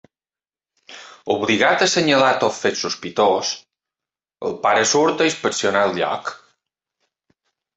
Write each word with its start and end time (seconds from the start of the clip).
Obligat 1.33 1.83
a 1.83 1.87
assenyalar 1.89 2.31
tot 2.45 2.57
fet 2.61 2.79
sospitós, 2.79 3.51
el 4.49 4.57
pare 4.65 4.89
surt 4.95 5.23
a 5.27 5.29
inspeccionar 5.33 5.85
el 5.91 5.95
lloc. 6.01 6.33